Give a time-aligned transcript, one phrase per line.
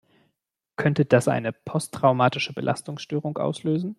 [0.77, 3.89] Könnte das eine posttraumatische Belastungsstörung auslösen?